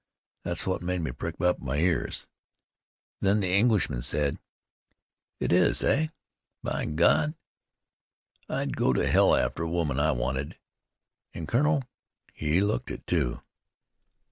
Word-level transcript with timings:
That's 0.43 0.65
what 0.65 0.81
made 0.81 1.01
me 1.01 1.11
prick 1.11 1.39
up 1.41 1.59
my 1.59 1.75
ears. 1.77 2.27
Then 3.19 3.39
the 3.39 3.53
Englishman 3.53 4.01
said: 4.01 4.39
'It 5.39 5.53
is, 5.53 5.83
eh? 5.83 6.07
By 6.63 6.85
God! 6.85 7.35
I'd 8.49 8.75
go 8.75 8.93
to 8.93 9.05
hell 9.07 9.35
after 9.35 9.61
a 9.61 9.69
woman 9.69 9.99
I 9.99 10.11
wanted.' 10.13 10.57
An' 11.35 11.45
Colonel, 11.45 11.83
he 12.33 12.61
looked 12.61 12.89
it, 12.89 13.05
too." 13.05 13.41